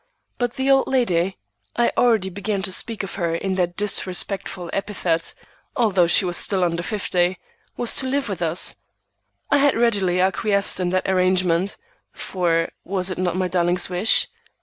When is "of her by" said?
3.03-3.49